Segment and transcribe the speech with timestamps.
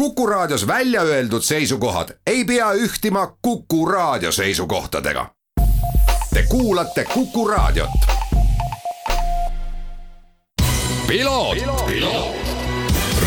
[0.00, 5.26] Kuku Raadios välja öeldud seisukohad ei pea ühtima Kuku Raadio seisukohtadega.
[6.34, 7.90] Te kuulate Kuku Raadiot.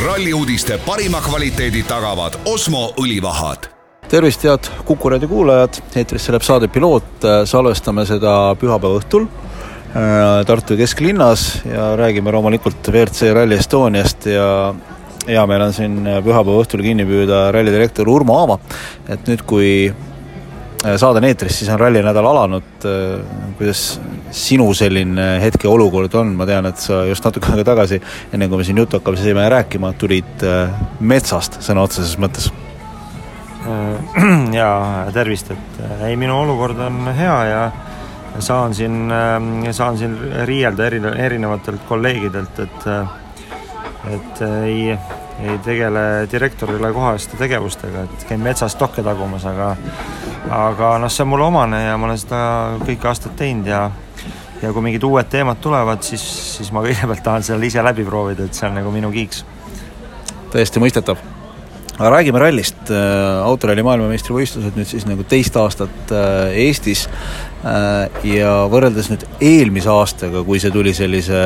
[0.06, 3.70] ralli uudiste parima kvaliteedi tagavad Osmo õlivahad.
[4.10, 10.78] Tervist, head Kuku raadio kuulajad, eetrisse läheb saade Piloot, salvestame seda pühapäeva õhtul äh, Tartu
[10.78, 14.74] kesklinnas ja räägime loomulikult WRC Rally Estoniast ja
[15.28, 18.58] hea meel on siin pühapäeva õhtul kinni püüda rallidirektor Urmo Aava,
[19.12, 23.86] et nüüd, kui äh, saade on eetris, siis on rallinädal alanud, äh, kuidas
[24.34, 28.02] sinu selline hetkeolukord on, ma tean, et sa just natuke aega tagasi,
[28.34, 32.52] enne kui me siin juttu hakkasime rääkima, tulid äh, metsast sõna otseses mõttes.
[34.60, 37.62] jaa, tervist, et ei, minu olukord on hea ja
[38.44, 39.08] saan siin,
[39.72, 40.18] saan siin
[40.50, 42.88] riielda eri, erinevatelt kolleegidelt, et
[44.12, 44.98] et ei,
[45.42, 49.74] ei tegele direktorile kohaste tegevustega, et käin metsas tokke tagumas, aga
[50.54, 52.42] aga noh, see on mulle omane ja ma olen seda
[52.84, 53.88] kõik aastad teinud ja
[54.64, 56.24] ja kui mingid uued teemad tulevad, siis,
[56.58, 59.44] siis ma kõigepealt tahan selle ise läbi proovida, et see on nagu minu kiiks.
[60.54, 61.18] täiesti mõistetav.
[61.98, 68.56] aga räägime rallist, äh, autoralli maailmameistrivõistlused nüüd siis nagu teist aastat äh, Eestis äh, ja
[68.72, 71.44] võrreldes nüüd eelmise aastaga, kui see tuli sellise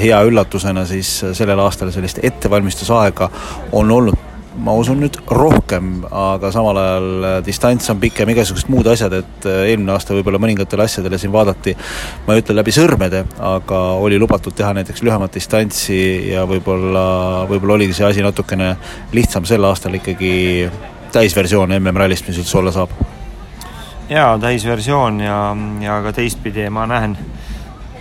[0.00, 3.30] hea üllatusena, siis sellel aastal sellist ettevalmistusaega
[3.72, 9.16] on olnud ma usun nüüd rohkem, aga samal ajal distants on pikem, igasugused muud asjad,
[9.18, 11.74] et eelmine aasta võib-olla mõningatele asjadele siin vaadati,
[12.26, 15.98] ma ei ütle läbi sõrmede, aga oli lubatud teha näiteks lühemat distantsi
[16.30, 17.06] ja võib-olla,
[17.50, 18.74] võib-olla oligi see asi natukene
[19.16, 20.70] lihtsam sel aastal ikkagi
[21.14, 22.94] täisversioon MM-rallist, mis üldse olla saab?
[24.08, 25.38] jaa, täisversioon ja,
[25.82, 27.16] ja ka teistpidi ma näen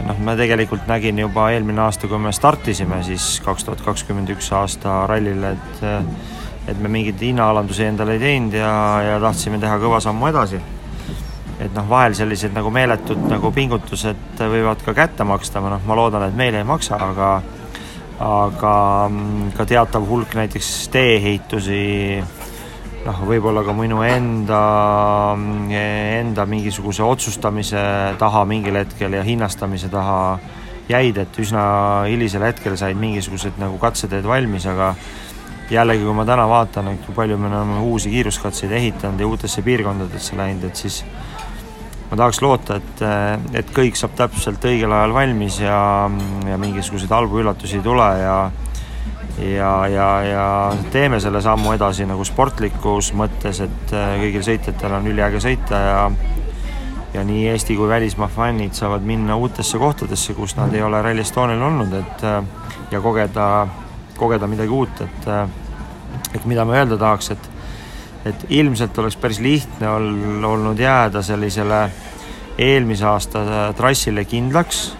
[0.07, 4.51] noh, ma tegelikult nägin juba eelmine aasta, kui me startisime siis kaks tuhat kakskümmend üks
[4.55, 5.83] aasta rallil, et
[6.63, 8.71] et me mingeid hinnaalandusi endale ei teinud ja,
[9.03, 10.61] ja tahtsime teha kõva sammu edasi.
[11.59, 15.97] et noh, vahel sellised nagu meeletud nagu pingutused võivad ka kätte maksta, ma noh, ma
[15.99, 17.33] loodan, et meile ei maksa, aga
[18.23, 18.73] aga
[19.09, 21.83] mm, ka teatav hulk näiteks tee-ehitusi
[23.03, 24.61] noh, võib-olla ka minu enda,
[26.19, 27.83] enda mingisuguse otsustamise
[28.19, 30.39] taha mingil hetkel ja hinnastamise taha
[30.89, 31.65] jäid, et üsna
[32.09, 34.93] hilisel hetkel said mingisugused nagu katseteed valmis, aga
[35.71, 39.63] jällegi, kui ma täna vaatan, et kui palju me oleme uusi kiiruskatseid ehitanud ja uutesse
[39.65, 41.03] piirkondadesse läinud, et siis
[42.11, 43.05] ma tahaks loota, et,
[43.63, 45.79] et kõik saab täpselt õigel ajal valmis ja,
[46.47, 48.37] ja mingisuguseid halbu üllatusi ei tule ja
[49.37, 55.09] ja, ja, ja teeme selle sammu edasi nagu sportlikus mõttes, et äh, kõigil sõitjatel on
[55.09, 55.99] üliäge sõita ja
[57.13, 61.21] ja nii Eesti kui välismaa fännid saavad minna uutesse kohtadesse, kus nad ei ole Rally
[61.21, 62.39] Estonial olnud, et äh,
[62.91, 63.67] ja kogeda,
[64.17, 65.43] kogeda midagi uut, et äh,
[66.33, 67.49] et mida ma öelda tahaks, et
[68.25, 70.05] et ilmselt oleks päris lihtne ol,
[70.47, 71.81] olnud jääda sellisele
[72.57, 73.41] eelmise aasta
[73.75, 74.93] trassile kindlaks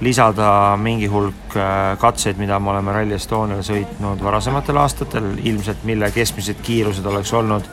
[0.00, 6.08] lisada mingi hulk äh, katseid, mida me oleme Rally Estonial sõitnud varasematel aastatel, ilmselt mille
[6.14, 7.68] keskmised kiirused oleks olnud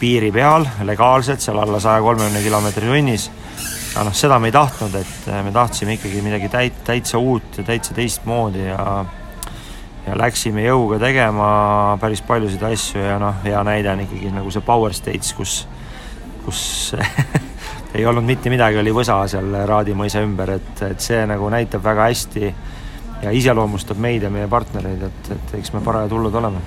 [0.00, 3.30] piiri peal, legaalsed, seal alla saja kolmekümne kilomeetri tunnis.
[3.94, 7.58] aga noh, seda me ei tahtnud, et äh, me tahtsime ikkagi midagi täit-, täitsa uut
[7.58, 9.04] ja täitsa teistmoodi ja
[10.04, 11.46] ja läksime jõuga tegema
[12.00, 15.62] päris paljusid asju ja noh, hea näide on ikkagi nagu see Power States, kus,
[16.44, 16.60] kus
[17.94, 21.84] ei olnud mitte midagi, oli võsa seal Raadi mõisa ümber, et, et see nagu näitab
[21.84, 22.54] väga hästi
[23.22, 26.62] ja iseloomustab meid ja meie partnereid, et, et eks me parajad hullud oleme.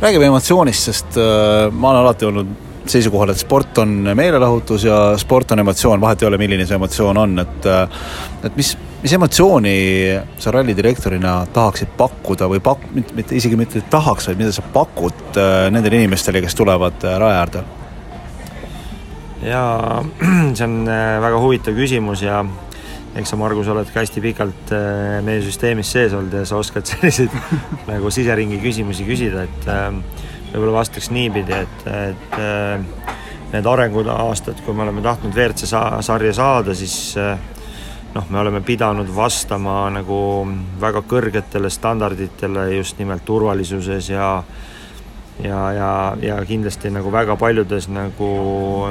[0.00, 5.52] räägime emotsioonist, sest äh, ma olen alati olnud seisukohal, et sport on meelelahutus ja sport
[5.52, 8.02] on emotsioon, vahet ei ole, milline see emotsioon on, et äh,
[8.44, 9.76] et mis, mis emotsiooni
[10.40, 15.70] sa rallidirektorina tahaksid pakkuda või pak-, mitte isegi mitte tahaks, vaid mida sa pakud äh,
[15.72, 17.64] nendele inimestele, kes tulevad äh, raja äärde?
[19.44, 20.02] Ja
[20.56, 22.42] see on äh, väga huvitav küsimus ja
[23.14, 26.88] eks sa, Margus, oled ka hästi pikalt äh, meie süsteemis sees olnud ja sa oskad
[26.90, 27.34] selliseid
[27.88, 29.88] nagu siseringi küsimusi küsida, et äh,
[30.52, 32.36] võib-olla vastaks niipidi, et, et
[33.54, 35.66] need arengud aastad, kui me oleme tahtnud WRC
[36.06, 37.16] sarja saada, siis
[38.14, 40.18] noh, me oleme pidanud vastama nagu
[40.80, 44.28] väga kõrgetele standarditele just nimelt turvalisuses ja
[45.42, 48.30] ja, ja, ja kindlasti nagu väga paljudes nagu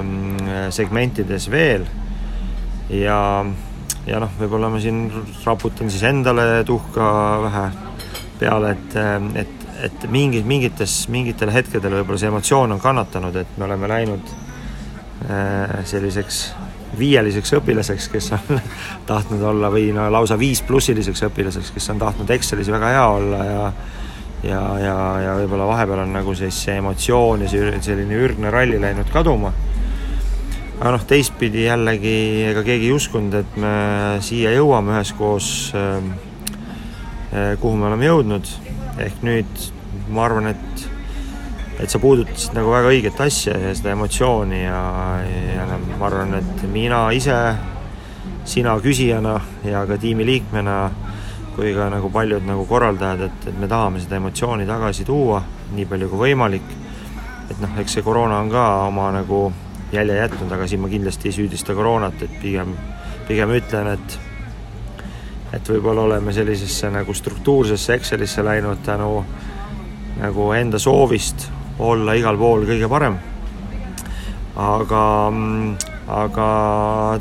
[0.02, 1.86] mm, segmentides veel.
[2.90, 3.46] ja,
[4.08, 5.06] ja noh, võib-olla ma siin
[5.46, 7.06] raputan siis endale tuhka
[7.48, 7.66] vähe
[8.40, 8.98] peale, et,
[9.46, 14.36] et, et mingid, mingites, mingitel hetkedel võib-olla see emotsioon on kannatanud, et me oleme läinud
[15.30, 16.44] äh, selliseks
[16.98, 18.62] viieliseks õpilaseks, kes on
[19.10, 23.46] tahtnud olla või no lausa viis plussiliseks õpilaseks, kes on tahtnud Excelis väga hea olla
[23.48, 23.68] ja
[24.44, 28.80] ja, ja, ja võib-olla vahepeal on nagu siis see emotsioon ja see selline ürgne ralli
[28.82, 29.54] läinud kaduma.
[30.80, 32.16] aga noh, teistpidi jällegi
[32.50, 33.76] ega keegi ei uskunud, et me
[34.26, 35.48] siia jõuame üheskoos
[35.78, 38.50] äh, kuhu me oleme jõudnud,
[39.02, 39.70] ehk nüüd
[40.14, 40.90] ma arvan, et
[41.82, 44.82] et sa puudutasid nagu väga õiget asja ja seda emotsiooni ja,
[45.56, 45.66] ja
[45.98, 47.38] ma arvan, et mina ise,
[48.48, 50.78] sina küsijana ja ka tiimiliikmena
[51.56, 55.86] kui ka nagu paljud nagu korraldajad, et, et me tahame seda emotsiooni tagasi tuua nii
[55.90, 56.76] palju kui võimalik.
[57.52, 59.46] et noh, eks see koroona on ka oma nagu
[59.94, 62.74] jälje jätnud, aga siin ma kindlasti ei süüdista koroonat, et pigem,
[63.28, 64.20] pigem ütlen, et
[65.54, 69.20] et võib-olla oleme sellisesse nagu struktuursesse Excelisse läinud tänu
[70.18, 71.46] nagu enda soovist
[71.80, 73.20] olla igal pool kõige parem.
[74.56, 75.04] aga,
[76.14, 76.48] aga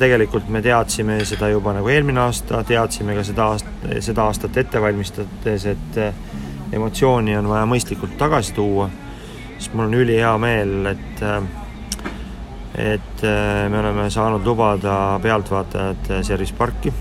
[0.01, 4.81] tegelikult me teadsime seda juba nagu eelmine aasta, teadsime ka seda aast-, seda aastat ette
[4.81, 6.01] valmistades, et
[6.73, 8.89] emotsiooni on vaja mõistlikult tagasi tuua,
[9.59, 11.25] siis mul on ülihea meel, et
[12.73, 13.25] et
[13.69, 16.93] me oleme saanud lubada pealtvaatajad Service parki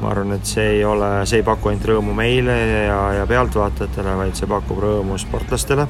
[0.00, 2.56] ma arvan, et see ei ole, see ei paku ainult rõõmu meile
[2.86, 5.84] ja, ja pealtvaatajatele, vaid see pakub rõõmu sportlastele,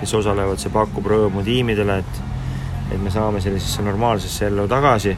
[0.00, 2.26] kes osalevad, see pakub rõõmu tiimidele, et
[2.88, 5.16] et me saame sellisesse normaalsesse ellu tagasi.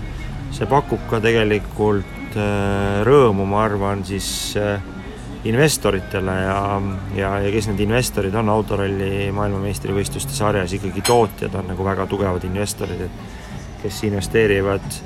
[0.51, 4.83] see pakub ka tegelikult äh, rõõmu, ma arvan, siis äh,
[5.45, 6.59] investoritele ja,
[7.17, 12.45] ja, ja kes need investorid on autoralli maailmameistrivõistluste sarjas, ikkagi tootjad on nagu väga tugevad
[12.49, 15.01] investorid, et kes investeerivad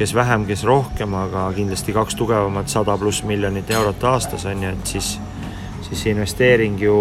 [0.00, 4.70] kes vähem, kes rohkem, aga kindlasti kaks tugevamat, sada pluss miljonit eurot aastas on ju,
[4.72, 5.10] et siis,
[5.84, 6.94] siis see investeering ju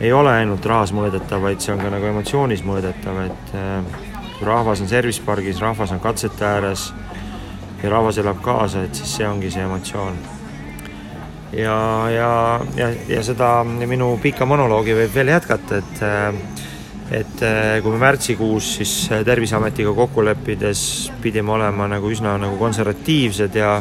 [0.00, 4.04] ei ole ainult rahas mõõdetav, vaid see on ka nagu emotsioonis mõõdetav, et äh,
[4.36, 6.90] kui rahvas on service pargis, rahvas on katsete ääres
[7.82, 10.18] ja rahvas elab kaasa, et siis see ongi see emotsioon.
[11.52, 11.78] ja,
[12.10, 12.30] ja,
[12.76, 16.06] ja, ja seda minu pika monoloogi võib veel jätkata, et
[17.06, 17.42] et
[17.82, 18.92] kui me märtsikuus siis
[19.24, 20.80] Terviseametiga kokku leppides
[21.22, 23.76] pidime olema nagu üsna nagu konservatiivsed ja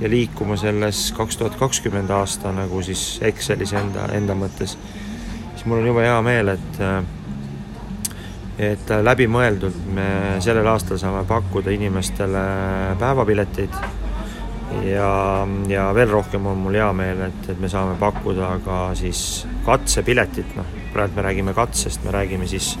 [0.00, 4.76] ja liikuma selles kaks tuhat kakskümmend aasta nagu siis Excelis enda, enda mõttes,
[5.54, 6.98] siis mul on jube hea meel, et äh,
[8.58, 10.06] et läbimõeldult me
[10.44, 12.44] sellel aastal saame pakkuda inimestele
[13.00, 13.78] päevapileteid.
[14.84, 15.08] Ja,
[15.70, 20.56] ja veel rohkem on mul hea meel, et, et me saame pakkuda ka siis katsepiletit,
[20.58, 22.72] noh, praegu me räägime katsest, me räägime siis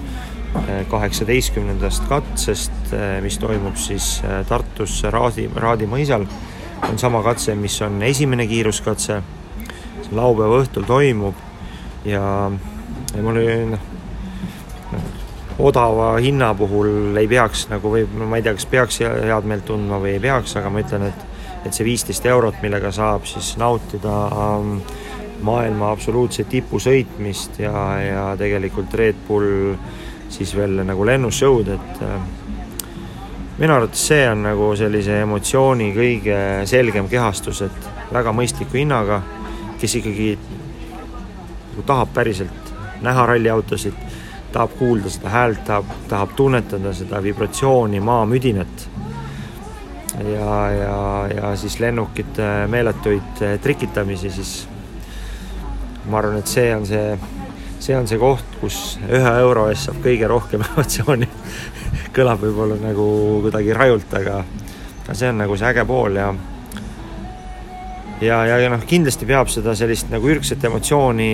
[0.64, 6.26] eh, kaheksateistkümnendast katsest, eh, mis toimub siis eh, Tartus Raadi, Raadi mõisal.
[6.84, 9.22] on sama katse, mis on esimene kiiruskatse,
[10.04, 11.38] see laupäeva õhtul toimub
[12.04, 12.50] ja,
[13.14, 13.93] ja mul oli noh,
[15.64, 20.00] odava hinna puhul ei peaks nagu või ma ei tea, kas peaks head meelt tundma
[20.02, 21.30] või ei peaks, aga ma ütlen, et
[21.64, 24.74] et see viisteist eurot, millega saab siis nautida ähm,
[25.44, 27.72] maailma absoluutse tipu sõitmist ja,
[28.04, 29.72] ja tegelikult Red Bull
[30.32, 32.26] siis veel nagu lennushow'd, et äh,
[33.58, 36.38] minu arvates see on nagu sellise emotsiooni kõige
[36.68, 39.22] selgem kehastus, et väga mõistliku hinnaga,
[39.80, 40.34] kes ikkagi
[41.70, 42.72] nagu tahab päriselt
[43.04, 43.96] näha ralliautosid,
[44.54, 48.88] tahab kuulda seda häält, tahab, tahab tunnetada seda vibratsiooni, maamüdinat.
[50.14, 50.98] Ja, ja,
[51.34, 54.52] ja siis lennukite meeletuid trikitamisi, siis
[56.06, 57.18] ma arvan, et see on see,
[57.82, 58.78] see on see koht, kus
[59.08, 61.28] ühe euro eest saab kõige rohkem emotsiooni.
[62.14, 63.06] Kõlab võib-olla nagu
[63.42, 64.44] kuidagi rajult, aga
[65.10, 66.30] see on nagu see äge pool ja
[68.20, 71.30] ja, ja, ja noh, kindlasti peab seda sellist nagu ürgset emotsiooni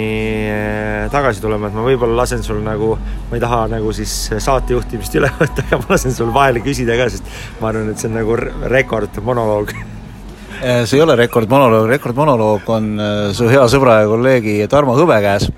[0.51, 2.95] eh, tagasi tulema, et ma võib-olla lasen sul nagu,
[3.31, 7.07] ma ei taha nagu siis saatejuhtimist üle võtta, aga ma lasen sul vahele küsida ka,
[7.13, 8.37] sest ma arvan, et see on nagu
[8.73, 14.99] rekordmonoloog eh, see ei ole rekordmonoloog, rekordmonoloog on eh, su hea sõbra ja kolleegi Tarmo
[14.99, 15.49] Hõbe käes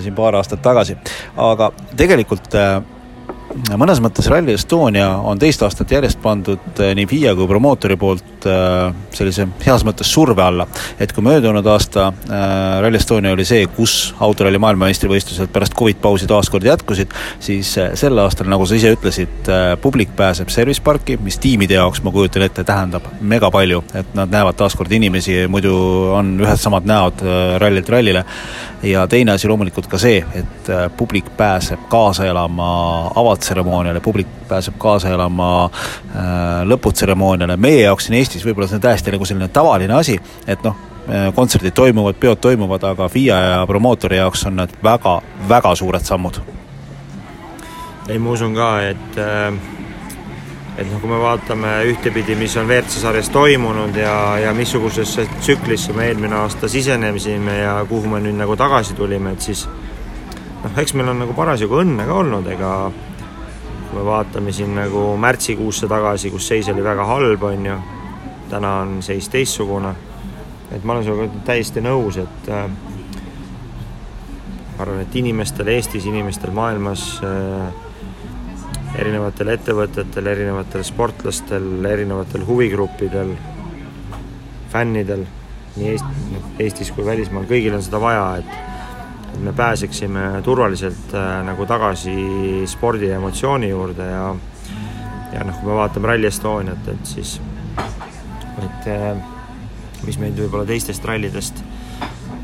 [0.00, 0.96] siin paar aastat tagasi,
[1.36, 2.54] aga tegelikult
[3.54, 8.46] mõnes mõttes Rally Estonia on teist aastat järjest pandud eh, nii FIA kui promootori poolt
[8.50, 10.66] eh, sellise heas mõttes surve alla.
[10.98, 16.26] et kui möödunud aasta eh, Rally Estonia oli see, kus autoralli maailmameistrivõistlused pärast Covid pausi
[16.30, 19.50] taas kord jätkusid, siis sel aastal, nagu sa ise ütlesid,
[19.82, 24.32] publik pääseb service parki, mis tiimide jaoks, ma kujutan ette, tähendab mega palju, et nad
[24.32, 25.74] näevad taas kord inimesi, muidu
[26.14, 27.22] on ühed samad näod
[27.62, 28.24] rallilt rallile.
[28.82, 32.66] ja teine asi loomulikult ka see, et publik pääseb kaasa elama
[33.14, 38.84] avatud lõpptseremooniale, publik pääseb kaasa elama äh, lõputseremooniale, meie jaoks siin Eestis võib-olla see on
[38.84, 40.76] täiesti nagu selline tavaline asi, et noh,
[41.08, 46.04] äh, kontserdid toimuvad, peod toimuvad, aga FIA ja promootori jaoks on need väga, väga suured
[46.04, 46.40] sammud.
[48.08, 49.52] ei, ma usun ka, et äh,
[50.78, 55.92] et noh, kui me vaatame ühtepidi, mis on WRC sarjas toimunud ja, ja missugusesse tsüklisse
[55.92, 59.68] me eelmine aasta sisenesime ja kuhu me nüüd nagu tagasi tulime, et siis
[60.64, 62.70] noh, eks meil on nagu parasjagu õnne ka olnud, ega
[63.94, 67.76] kui me vaatame siin nagu märtsikuusse tagasi, kus seis oli väga halb, on ju,
[68.50, 69.92] täna on seis teistsugune,
[70.74, 72.64] et ma olen sinuga täiesti nõus, et äh,
[74.74, 77.70] ma arvan, et inimestel Eestis, inimestel maailmas äh,
[78.98, 83.30] erinevatel ettevõtetel, erinevatel sportlastel, erinevatel huvigruppidel,
[84.74, 85.22] fännidel
[85.76, 88.73] nii Eest-, noh, Eestis kui välismaal, kõigil on seda vaja, et
[89.34, 92.14] et me pääseksime turvaliselt äh, nagu tagasi
[92.70, 94.34] spordi ja emotsiooni juurde ja
[95.34, 97.40] ja noh, kui me vaatame Rally Estoniat, et siis
[98.62, 99.16] et äh,
[100.06, 101.64] mis meid võib-olla teistest rallidest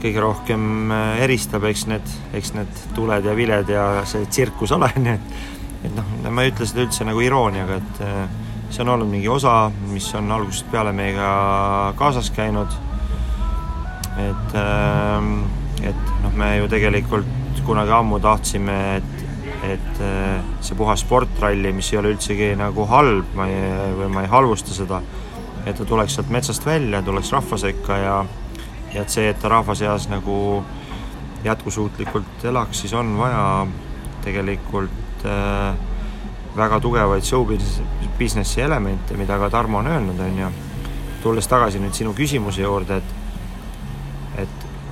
[0.03, 4.91] kõige rohkem äh, eristab, eks need, eks need tuled ja viled ja see tsirkus ole,
[5.05, 5.41] nii et
[5.81, 8.01] et noh, ma ei ütle seda üldse nagu irooniaga, et
[8.71, 11.31] see on olnud mingi osa, mis on algusest peale meiega
[11.97, 12.75] kaasas käinud.
[14.21, 15.45] et, ähm,
[15.83, 19.25] et noh, me ju tegelikult kunagi ammu tahtsime, et,
[19.69, 24.25] et äh, see puhas sportralli, mis ei ole üldsegi nagu halb, ma ei, või ma
[24.25, 25.03] ei halvusta seda,
[25.67, 28.17] et ta tuleks sealt metsast välja, tuleks rahva sekka ja,
[28.95, 30.63] ja et see, et ta rahva seas nagu
[31.45, 33.45] jätkusuutlikult elaks, siis on vaja
[34.25, 35.77] tegelikult äh,
[36.57, 37.47] väga tugevaid show
[38.19, 40.51] business'i elemente, mida ka Tarmo on öelnud, on ju.
[41.23, 43.20] tulles tagasi nüüd sinu küsimuse juurde, et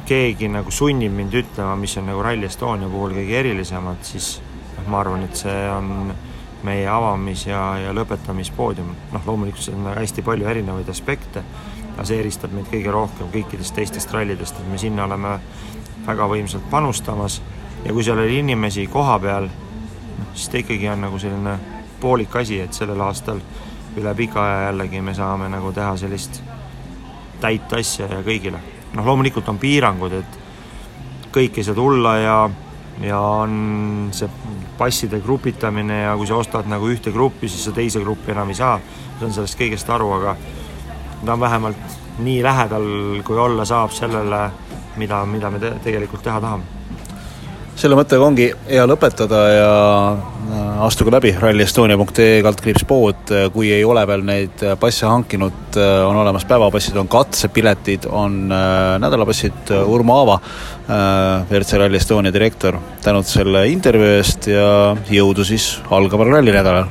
[0.09, 4.39] keegi nagu sunnib mind ütlema, mis on nagu Rally Estonia puhul kõige erilisemat, siis
[4.77, 6.15] noh, ma arvan, et see on
[6.67, 8.95] meie avamis- ja, ja lõpetamispoodium.
[9.13, 11.45] noh, loomulikult seal on hästi palju erinevaid aspekte,
[11.93, 15.39] aga see eristab meid kõige rohkem kõikidest teistest rallidest, et me sinna oleme
[16.07, 17.41] väga võimsalt panustamas
[17.85, 19.51] ja kui seal oli inimesi koha peal
[20.35, 21.59] siis ta ikkagi on nagu selline
[22.01, 23.41] poolik asi, et sellel aastal
[23.99, 26.43] üle pika aja jällegi me saame nagu teha sellist
[27.41, 28.61] täit asja ja kõigile.
[28.95, 30.39] Noh, loomulikult on piirangud, et
[31.35, 32.39] kõik ei saa tulla ja,
[33.05, 34.31] ja on see
[34.79, 38.59] passide grupitamine ja kui sa ostad nagu ühte gruppi, siis sa teise gruppi enam ei
[38.59, 38.79] saa.
[38.79, 40.37] ma saan sellest kõigest aru, aga
[41.25, 42.89] ta on vähemalt nii lähedal,
[43.27, 44.51] kui olla saab sellele,
[44.97, 46.78] mida, mida me te tegelikult teha tahame
[47.79, 49.73] selle mõttega ongi hea lõpetada ja
[50.11, 56.19] äh, astuge läbi rallyestonia.ee kaldkriips pood, kui ei ole veel neid passe hankinud, äh, on
[56.19, 60.39] olemas päevapassid, on katsepiletid, on äh, nädalapassid, Urmo Aava,
[60.89, 64.69] WRC Rally Estonia direktor, tänud selle intervjuu eest ja
[65.13, 66.89] jõudu siis algaval rallinädalal!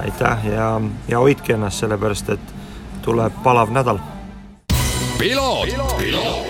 [0.00, 0.68] aitäh ja,
[1.10, 2.54] ja hoidke ennast, sellepärast et
[3.04, 4.00] tuleb palav nädal.
[5.18, 6.49] piloot, piloot